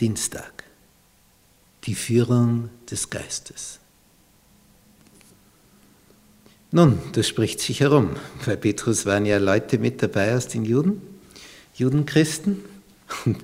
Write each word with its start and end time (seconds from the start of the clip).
Dienstag. 0.00 0.64
Die 1.84 1.94
Führung 1.94 2.70
des 2.90 3.10
Geistes. 3.10 3.78
Nun, 6.70 7.00
das 7.12 7.26
spricht 7.26 7.60
sich 7.60 7.80
herum. 7.80 8.10
Bei 8.44 8.54
Petrus 8.56 9.06
waren 9.06 9.24
ja 9.24 9.38
Leute 9.38 9.78
mit 9.78 10.02
dabei 10.02 10.36
aus 10.36 10.48
den 10.48 10.64
Juden, 10.64 11.00
Judenchristen. 11.74 12.62
Und 13.24 13.38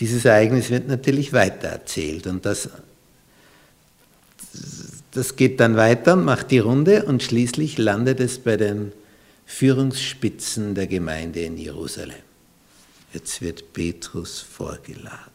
dieses 0.00 0.24
Ereignis 0.24 0.70
wird 0.70 0.88
natürlich 0.88 1.32
weitererzählt. 1.32 2.26
Und 2.26 2.44
das, 2.44 2.68
das 5.12 5.36
geht 5.36 5.60
dann 5.60 5.76
weiter 5.76 6.14
und 6.14 6.24
macht 6.24 6.50
die 6.50 6.58
Runde 6.58 7.04
und 7.04 7.22
schließlich 7.22 7.78
landet 7.78 8.18
es 8.18 8.40
bei 8.40 8.56
den 8.56 8.92
Führungsspitzen 9.46 10.74
der 10.74 10.88
Gemeinde 10.88 11.40
in 11.40 11.56
Jerusalem. 11.56 12.16
Jetzt 13.12 13.40
wird 13.40 13.72
Petrus 13.72 14.40
vorgeladen. 14.40 15.33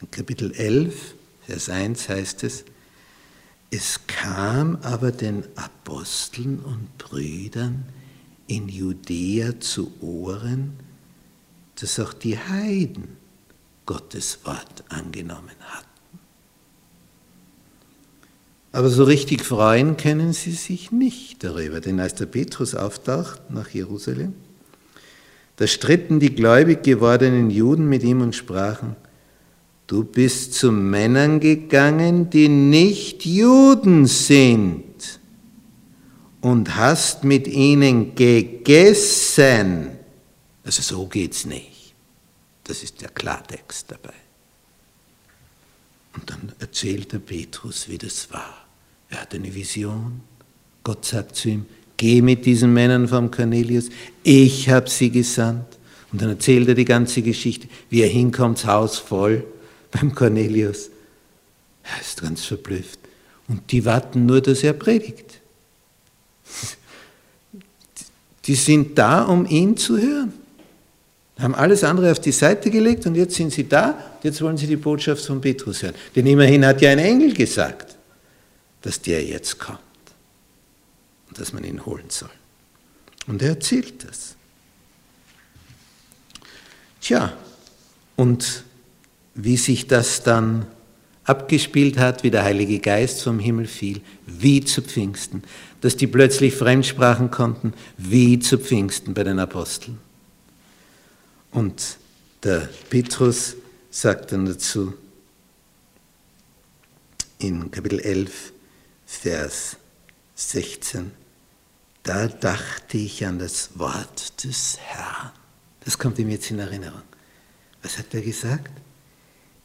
In 0.00 0.10
Kapitel 0.10 0.52
11, 0.52 1.14
Vers 1.46 1.68
1 1.68 2.08
heißt 2.08 2.44
es, 2.44 2.64
es 3.70 4.00
kam 4.06 4.78
aber 4.82 5.10
den 5.10 5.44
Aposteln 5.56 6.60
und 6.60 6.96
Brüdern 6.98 7.84
in 8.46 8.68
Judäa 8.68 9.58
zu 9.58 9.92
Ohren, 10.00 10.74
dass 11.80 11.98
auch 11.98 12.12
die 12.12 12.38
Heiden 12.38 13.16
Gottes 13.86 14.38
Wort 14.44 14.84
angenommen 14.88 15.56
hatten. 15.60 15.88
Aber 18.72 18.88
so 18.88 19.04
richtig 19.04 19.44
freuen 19.44 19.96
können 19.96 20.32
sie 20.32 20.52
sich 20.52 20.90
nicht 20.90 21.44
darüber, 21.44 21.80
denn 21.80 22.00
als 22.00 22.14
der 22.14 22.26
Petrus 22.26 22.74
auftaucht 22.74 23.50
nach 23.50 23.70
Jerusalem, 23.70 24.34
da 25.56 25.66
stritten 25.66 26.18
die 26.18 26.34
gläubig 26.34 26.82
gewordenen 26.82 27.50
Juden 27.50 27.88
mit 27.88 28.02
ihm 28.02 28.20
und 28.20 28.34
sprachen, 28.34 28.96
du 29.86 30.04
bist 30.04 30.54
zu 30.54 30.72
Männern 30.72 31.40
gegangen, 31.40 32.30
die 32.30 32.48
nicht 32.48 33.24
Juden 33.24 34.06
sind 34.06 34.84
und 36.40 36.76
hast 36.76 37.24
mit 37.24 37.46
ihnen 37.46 38.14
gegessen. 38.14 39.88
Also 40.64 40.82
so 40.82 41.06
geht's 41.06 41.44
nicht. 41.44 41.94
Das 42.64 42.82
ist 42.82 43.02
der 43.02 43.10
Klartext 43.10 43.90
dabei. 43.90 44.14
Und 46.14 46.30
dann 46.30 46.52
erzählt 46.58 47.12
der 47.12 47.18
Petrus, 47.18 47.88
wie 47.88 47.98
das 47.98 48.32
war. 48.32 48.66
Er 49.10 49.22
hat 49.22 49.34
eine 49.34 49.54
Vision. 49.54 50.20
Gott 50.82 51.04
sagt 51.04 51.36
zu 51.36 51.50
ihm, 51.50 51.66
geh 51.96 52.22
mit 52.22 52.46
diesen 52.46 52.72
Männern 52.72 53.08
vom 53.08 53.30
Cornelius, 53.30 53.88
ich 54.22 54.68
habe 54.68 54.88
sie 54.88 55.10
gesandt. 55.10 55.78
Und 56.12 56.22
dann 56.22 56.30
erzählt 56.30 56.68
er 56.68 56.74
die 56.74 56.84
ganze 56.84 57.22
Geschichte, 57.22 57.68
wie 57.90 58.02
er 58.02 58.08
hinkommt, 58.08 58.58
das 58.58 58.66
Haus 58.66 58.98
voll 58.98 59.44
beim 59.94 60.14
Cornelius. 60.14 60.90
Er 61.82 62.00
ist 62.00 62.20
ganz 62.20 62.44
verblüfft. 62.44 62.98
Und 63.48 63.70
die 63.70 63.84
warten 63.84 64.26
nur, 64.26 64.40
dass 64.40 64.62
er 64.62 64.72
predigt. 64.72 65.40
Die 68.46 68.54
sind 68.54 68.98
da, 68.98 69.22
um 69.22 69.46
ihn 69.46 69.76
zu 69.76 69.98
hören. 69.98 70.32
Haben 71.38 71.54
alles 71.54 71.82
andere 71.82 72.12
auf 72.12 72.20
die 72.20 72.32
Seite 72.32 72.70
gelegt 72.70 73.06
und 73.06 73.16
jetzt 73.16 73.34
sind 73.34 73.52
sie 73.52 73.68
da, 73.68 73.98
jetzt 74.22 74.40
wollen 74.40 74.56
sie 74.56 74.68
die 74.68 74.76
Botschaft 74.76 75.24
von 75.24 75.40
Petrus 75.40 75.82
hören. 75.82 75.94
Denn 76.14 76.26
immerhin 76.26 76.64
hat 76.64 76.80
ja 76.80 76.90
ein 76.90 77.00
Engel 77.00 77.34
gesagt, 77.34 77.96
dass 78.82 79.00
der 79.00 79.24
jetzt 79.24 79.58
kommt 79.58 79.80
und 81.28 81.38
dass 81.38 81.52
man 81.52 81.64
ihn 81.64 81.84
holen 81.84 82.08
soll. 82.08 82.30
Und 83.26 83.42
er 83.42 83.50
erzählt 83.50 84.04
das. 84.06 84.36
Tja, 87.00 87.36
und 88.16 88.63
wie 89.34 89.56
sich 89.56 89.86
das 89.86 90.22
dann 90.22 90.66
abgespielt 91.24 91.98
hat, 91.98 92.22
wie 92.22 92.30
der 92.30 92.44
Heilige 92.44 92.78
Geist 92.78 93.22
vom 93.22 93.38
Himmel 93.38 93.66
fiel, 93.66 94.02
wie 94.26 94.62
zu 94.64 94.82
Pfingsten, 94.82 95.42
dass 95.80 95.96
die 95.96 96.06
plötzlich 96.06 96.54
Fremdsprachen 96.54 97.30
konnten, 97.30 97.72
wie 97.96 98.38
zu 98.38 98.58
Pfingsten 98.58 99.14
bei 99.14 99.24
den 99.24 99.38
Aposteln. 99.38 99.98
Und 101.50 101.98
der 102.42 102.68
Petrus 102.90 103.56
sagt 103.90 104.32
dann 104.32 104.44
dazu 104.44 104.92
in 107.38 107.70
Kapitel 107.70 108.00
11, 108.00 108.52
Vers 109.06 109.76
16, 110.34 111.12
da 112.02 112.28
dachte 112.28 112.98
ich 112.98 113.24
an 113.24 113.38
das 113.38 113.78
Wort 113.78 114.44
des 114.44 114.78
Herrn. 114.78 115.30
Das 115.84 115.98
kommt 115.98 116.18
ihm 116.18 116.28
jetzt 116.28 116.50
in 116.50 116.58
Erinnerung. 116.58 117.02
Was 117.82 117.98
hat 117.98 118.12
er 118.12 118.20
gesagt? 118.20 118.70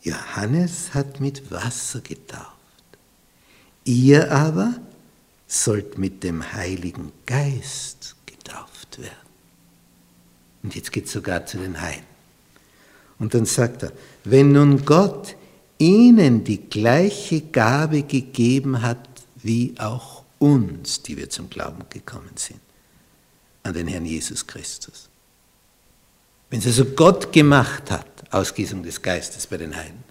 Johannes 0.01 0.93
hat 0.93 1.19
mit 1.19 1.51
Wasser 1.51 2.01
getauft. 2.01 2.47
Ihr 3.83 4.31
aber 4.31 4.75
sollt 5.47 5.97
mit 5.97 6.23
dem 6.23 6.53
Heiligen 6.53 7.11
Geist 7.25 8.15
getauft 8.25 8.99
werden. 8.99 9.15
Und 10.63 10.75
jetzt 10.75 10.91
geht 10.91 11.05
es 11.05 11.11
sogar 11.11 11.45
zu 11.45 11.57
den 11.57 11.81
Heiden. 11.81 12.05
Und 13.17 13.33
dann 13.33 13.45
sagt 13.45 13.83
er, 13.83 13.91
wenn 14.23 14.51
nun 14.51 14.85
Gott 14.85 15.35
ihnen 15.77 16.43
die 16.43 16.69
gleiche 16.69 17.41
Gabe 17.41 18.03
gegeben 18.03 18.81
hat 18.81 19.07
wie 19.35 19.73
auch 19.79 20.23
uns, 20.37 21.01
die 21.01 21.17
wir 21.17 21.29
zum 21.29 21.49
Glauben 21.49 21.83
gekommen 21.89 22.31
sind, 22.35 22.59
an 23.63 23.73
den 23.73 23.87
Herrn 23.87 24.05
Jesus 24.05 24.45
Christus. 24.45 25.09
Wenn 26.49 26.59
es 26.59 26.65
also 26.65 26.85
Gott 26.85 27.31
gemacht 27.31 27.91
hat, 27.91 28.05
Ausgießung 28.31 28.83
des 28.83 29.01
Geistes 29.01 29.47
bei 29.47 29.57
den 29.57 29.75
Heiden, 29.75 30.03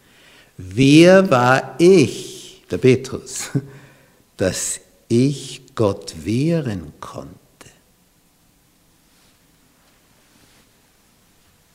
wer 0.57 1.31
war 1.31 1.75
ich, 1.79 2.65
der 2.71 2.79
Petrus, 2.79 3.51
dass 4.37 4.81
ich 5.09 5.63
Gott 5.75 6.15
wehren 6.25 6.93
konnte? 7.01 7.39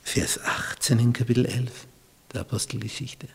Vers 0.03 0.40
18 0.44 1.00
in 1.00 1.13
Kapitel 1.13 1.45
11 1.45 1.72
der 2.34 2.41
Apostelgeschichte. 2.41 3.28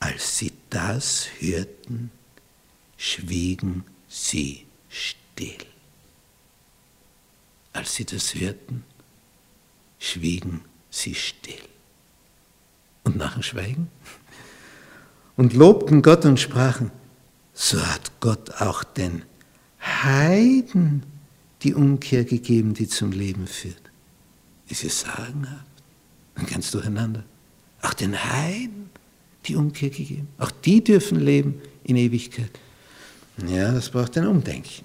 Als 0.00 0.38
sie 0.38 0.52
das 0.70 1.26
hörten, 1.38 2.10
schwiegen 2.96 3.84
sie 4.08 4.66
still. 4.88 5.66
Als 7.72 7.94
sie 7.94 8.04
das 8.04 8.34
hörten, 8.34 8.84
schwiegen 10.00 10.62
sie 10.90 11.14
still. 11.14 11.54
Und 13.04 13.16
nachher 13.16 13.44
schweigen 13.44 13.88
und 15.36 15.54
lobten 15.54 16.02
Gott 16.02 16.24
und 16.24 16.38
sprachen, 16.38 16.90
so 17.54 17.80
hat 17.80 18.10
Gott 18.20 18.50
auch 18.60 18.84
den 18.84 19.22
Heiden 19.80 21.02
die 21.62 21.74
Umkehr 21.74 22.24
gegeben, 22.24 22.74
die 22.74 22.88
zum 22.88 23.12
Leben 23.12 23.46
führt. 23.46 23.80
Ist 24.68 24.84
es 24.84 25.00
sagenhaft? 25.00 25.64
Dann 26.34 26.46
ganz 26.46 26.70
durcheinander. 26.70 27.24
Auch 27.82 27.94
den 27.94 28.22
Heiden 28.22 28.90
die 29.46 29.56
Umkehr 29.56 29.88
gegeben. 29.88 30.28
Auch 30.38 30.50
die 30.50 30.84
dürfen 30.84 31.18
leben 31.20 31.60
in 31.84 31.96
Ewigkeit. 31.96 32.50
Ja, 33.46 33.72
das 33.72 33.88
braucht 33.88 34.18
ein 34.18 34.26
Umdenken. 34.26 34.84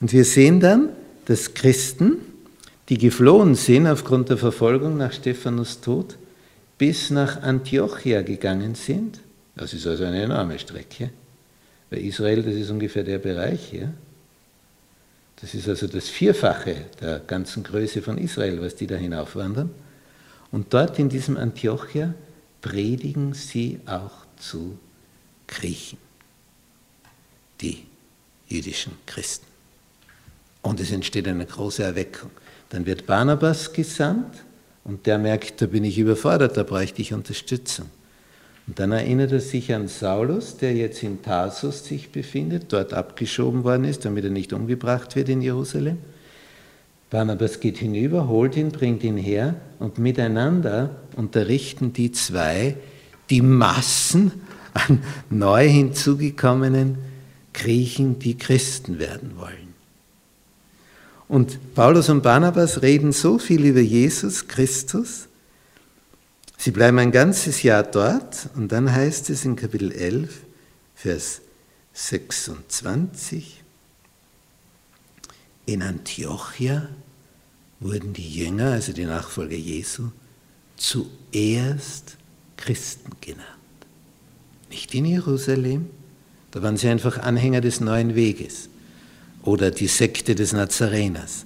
Und 0.00 0.12
wir 0.12 0.24
sehen 0.24 0.58
dann, 0.58 0.88
dass 1.26 1.54
Christen, 1.54 2.16
die 2.88 2.98
geflohen 2.98 3.54
sind 3.54 3.86
aufgrund 3.86 4.28
der 4.28 4.36
Verfolgung 4.36 4.96
nach 4.96 5.12
Stephanus 5.12 5.80
Tod, 5.80 6.16
bis 6.76 7.10
nach 7.10 7.42
Antiochia 7.42 8.22
gegangen 8.22 8.74
sind. 8.74 9.20
Das 9.56 9.72
ist 9.72 9.86
also 9.86 10.04
eine 10.04 10.22
enorme 10.22 10.58
Strecke. 10.58 11.10
Bei 11.90 11.98
Israel, 11.98 12.42
das 12.42 12.54
ist 12.54 12.70
ungefähr 12.70 13.04
der 13.04 13.18
Bereich 13.18 13.68
hier. 13.70 13.92
Das 15.40 15.54
ist 15.54 15.68
also 15.68 15.86
das 15.86 16.08
Vierfache 16.08 16.76
der 17.00 17.20
ganzen 17.20 17.62
Größe 17.62 18.02
von 18.02 18.18
Israel, 18.18 18.60
was 18.60 18.76
die 18.76 18.86
da 18.86 18.96
hinaufwandern. 18.96 19.70
Und 20.50 20.72
dort 20.72 20.98
in 20.98 21.08
diesem 21.08 21.36
Antiochia 21.36 22.14
predigen 22.60 23.34
sie 23.34 23.80
auch 23.86 24.26
zu 24.36 24.78
Griechen 25.46 25.98
die 27.60 27.86
jüdischen 28.48 28.92
Christen. 29.06 29.46
Und 30.62 30.80
es 30.80 30.90
entsteht 30.90 31.28
eine 31.28 31.46
große 31.46 31.82
Erweckung. 31.82 32.30
Dann 32.74 32.86
wird 32.86 33.06
Barnabas 33.06 33.72
gesandt 33.72 34.42
und 34.82 35.06
der 35.06 35.16
merkt, 35.16 35.62
da 35.62 35.66
bin 35.66 35.84
ich 35.84 35.96
überfordert, 35.96 36.56
da 36.56 36.64
bräuchte 36.64 37.02
ich 37.02 37.14
Unterstützung. 37.14 37.86
Und 38.66 38.80
dann 38.80 38.90
erinnert 38.90 39.30
er 39.30 39.38
sich 39.38 39.72
an 39.72 39.86
Saulus, 39.86 40.56
der 40.56 40.74
jetzt 40.74 41.04
in 41.04 41.22
Tarsus 41.22 41.84
sich 41.84 42.10
befindet, 42.10 42.72
dort 42.72 42.92
abgeschoben 42.92 43.62
worden 43.62 43.84
ist, 43.84 44.04
damit 44.04 44.24
er 44.24 44.30
nicht 44.30 44.52
umgebracht 44.52 45.14
wird 45.14 45.28
in 45.28 45.40
Jerusalem. 45.40 45.98
Barnabas 47.10 47.60
geht 47.60 47.78
hinüber, 47.78 48.26
holt 48.26 48.56
ihn, 48.56 48.72
bringt 48.72 49.04
ihn 49.04 49.18
her 49.18 49.54
und 49.78 49.98
miteinander 49.98 50.96
unterrichten 51.14 51.92
die 51.92 52.10
zwei 52.10 52.74
die 53.30 53.40
Massen 53.40 54.32
an 54.72 54.98
neu 55.30 55.68
hinzugekommenen 55.68 56.98
Griechen, 57.52 58.18
die 58.18 58.36
Christen 58.36 58.98
werden 58.98 59.34
wollen. 59.36 59.63
Und 61.28 61.74
Paulus 61.74 62.08
und 62.08 62.22
Barnabas 62.22 62.82
reden 62.82 63.12
so 63.12 63.38
viel 63.38 63.64
über 63.64 63.80
Jesus 63.80 64.46
Christus, 64.46 65.28
Sie 66.64 66.70
bleiben 66.70 66.98
ein 66.98 67.12
ganzes 67.12 67.62
Jahr 67.62 67.82
dort 67.82 68.48
und 68.54 68.72
dann 68.72 68.90
heißt 68.90 69.28
es 69.28 69.44
in 69.44 69.54
Kapitel 69.54 69.92
11, 69.92 70.40
Vers 70.94 71.42
26, 71.92 73.62
in 75.66 75.82
Antiochia 75.82 76.88
wurden 77.80 78.14
die 78.14 78.30
Jünger, 78.30 78.72
also 78.72 78.94
die 78.94 79.04
Nachfolger 79.04 79.56
Jesu, 79.56 80.08
zuerst 80.78 82.16
Christen 82.56 83.10
genannt. 83.20 83.44
Nicht 84.70 84.94
in 84.94 85.04
Jerusalem, 85.04 85.90
da 86.50 86.62
waren 86.62 86.78
sie 86.78 86.88
einfach 86.88 87.18
Anhänger 87.18 87.60
des 87.60 87.80
neuen 87.80 88.14
Weges 88.14 88.70
oder 89.44 89.70
die 89.70 89.86
Sekte 89.86 90.34
des 90.34 90.52
Nazareners. 90.52 91.44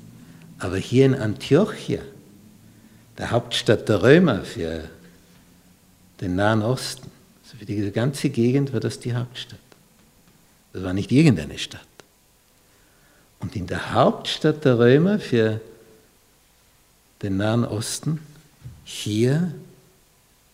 Aber 0.59 0.77
hier 0.77 1.07
in 1.07 1.15
Antiochia, 1.15 2.01
der 3.17 3.31
Hauptstadt 3.31 3.89
der 3.89 4.03
Römer 4.03 4.45
für 4.45 4.89
den 6.21 6.37
Nahen 6.37 6.63
Osten, 6.63 7.11
also 7.45 7.59
für 7.59 7.67
diese 7.67 7.91
ganze 7.91 8.31
Gegend 8.31 8.73
war 8.73 8.81
das 8.81 9.01
die 9.01 9.15
Hauptstadt. 9.15 9.59
Das 10.73 10.83
war 10.83 10.93
nicht 10.93 11.11
irgendeine 11.11 11.59
Stadt. 11.59 11.81
Und 13.41 13.57
in 13.57 13.67
der 13.67 13.93
Hauptstadt 13.95 14.65
der 14.65 14.79
Römer 14.79 15.19
für 15.19 15.61
den 17.23 17.37
Nahen 17.37 17.65
Osten, 17.65 18.21
hier 18.85 19.53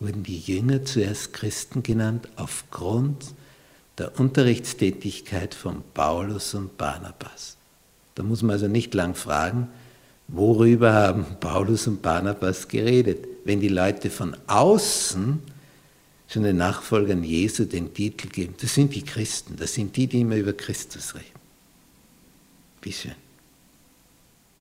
wurden 0.01 0.23
die 0.23 0.39
Jünger 0.39 0.85
zuerst 0.85 1.33
Christen 1.33 1.83
genannt 1.83 2.29
aufgrund 2.37 3.25
der 3.99 4.19
Unterrichtstätigkeit 4.19 5.55
von 5.55 5.83
Paulus 5.95 6.55
und 6.55 6.77
Barnabas. 6.77 7.57
Da 8.15 8.23
muss 8.23 8.43
man 8.43 8.53
also 8.53 8.69
nicht 8.69 8.95
lang 8.95 9.15
fragen, 9.15 9.69
worüber 10.29 10.93
haben 10.93 11.27
Paulus 11.41 11.87
und 11.87 12.03
Barnabas 12.03 12.69
geredet. 12.69 13.27
Wenn 13.45 13.61
die 13.61 13.69
Leute 13.69 14.11
von 14.11 14.37
außen 14.47 15.41
schon 16.29 16.43
den 16.43 16.57
Nachfolgern 16.57 17.23
Jesu 17.23 17.65
den 17.65 17.93
Titel 17.93 18.29
geben, 18.29 18.55
das 18.61 18.75
sind 18.75 18.95
die 18.95 19.03
Christen, 19.03 19.57
das 19.57 19.75
sind 19.75 19.97
die, 19.97 20.07
die 20.07 20.21
immer 20.23 20.37
über 20.37 20.53
Christus 20.53 21.15
reden. 21.15 21.27
Wie 22.83 22.93
schön. 22.93 23.24